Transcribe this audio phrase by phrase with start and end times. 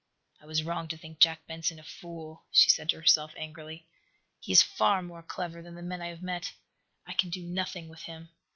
[0.41, 3.85] "I was wrong to think Jack Benson a fool," she said to herself, angrily.
[4.39, 6.53] "He is far more clever than the men I have met.
[7.05, 8.29] I can do nothing with him.